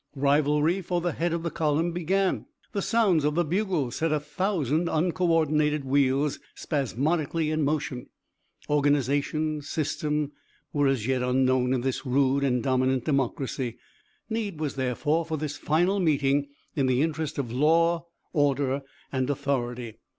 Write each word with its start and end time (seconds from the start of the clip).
Rivalry 0.15 0.81
for 0.81 0.99
the 0.99 1.11
head 1.11 1.31
of 1.31 1.43
the 1.43 1.51
column 1.51 1.91
began. 1.91 2.47
The 2.71 2.81
sounds 2.81 3.23
of 3.23 3.35
the 3.35 3.45
bugle 3.45 3.91
set 3.91 4.11
a 4.11 4.19
thousand 4.19 4.87
uncoördinated 4.89 5.83
wheels 5.83 6.39
spasmodically 6.55 7.51
in 7.51 7.61
motion. 7.61 8.07
Organization, 8.67 9.61
system 9.61 10.31
were 10.73 10.87
as 10.87 11.05
yet 11.05 11.21
unknown 11.21 11.71
in 11.71 11.81
this 11.81 12.03
rude 12.03 12.43
and 12.43 12.63
dominant 12.63 13.05
democracy. 13.05 13.77
Need 14.27 14.59
was 14.59 14.73
therefore 14.73 15.23
for 15.23 15.37
this 15.37 15.55
final 15.55 15.99
meeting 15.99 16.47
in 16.75 16.87
the 16.87 17.03
interest 17.03 17.37
of 17.37 17.51
law, 17.53 18.07
order 18.33 18.81
and 19.11 19.29
authority. 19.29 19.97